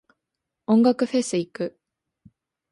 [0.65, 1.79] 音楽フェス行く。